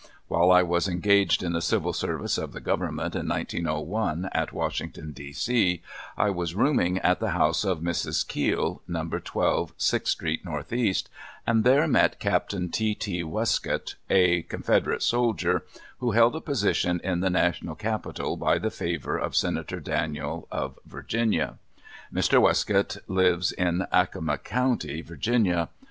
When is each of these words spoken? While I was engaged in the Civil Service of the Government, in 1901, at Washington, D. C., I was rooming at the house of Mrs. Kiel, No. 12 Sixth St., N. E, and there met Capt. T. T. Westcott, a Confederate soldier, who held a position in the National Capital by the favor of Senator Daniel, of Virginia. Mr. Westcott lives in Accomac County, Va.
While 0.29 0.49
I 0.51 0.63
was 0.63 0.87
engaged 0.87 1.43
in 1.43 1.53
the 1.53 1.61
Civil 1.61 1.93
Service 1.93 2.39
of 2.39 2.53
the 2.53 2.59
Government, 2.59 3.15
in 3.15 3.27
1901, 3.27 4.29
at 4.31 4.51
Washington, 4.51 5.11
D. 5.11 5.31
C., 5.31 5.83
I 6.17 6.31
was 6.31 6.55
rooming 6.55 6.97
at 7.01 7.19
the 7.19 7.29
house 7.37 7.63
of 7.63 7.81
Mrs. 7.81 8.27
Kiel, 8.27 8.81
No. 8.87 9.07
12 9.07 9.73
Sixth 9.77 10.17
St., 10.19 10.39
N. 10.43 10.65
E, 10.79 10.95
and 11.45 11.63
there 11.63 11.87
met 11.87 12.19
Capt. 12.19 12.55
T. 12.73 12.95
T. 12.95 13.23
Westcott, 13.23 13.93
a 14.09 14.41
Confederate 14.41 15.03
soldier, 15.03 15.65
who 15.99 16.13
held 16.13 16.35
a 16.35 16.41
position 16.41 16.99
in 17.03 17.19
the 17.19 17.29
National 17.29 17.75
Capital 17.75 18.35
by 18.37 18.57
the 18.57 18.71
favor 18.71 19.19
of 19.19 19.35
Senator 19.35 19.79
Daniel, 19.79 20.47
of 20.51 20.79
Virginia. 20.83 21.59
Mr. 22.11 22.41
Westcott 22.41 22.97
lives 23.05 23.51
in 23.51 23.85
Accomac 23.91 24.43
County, 24.45 25.03
Va. 25.03 25.69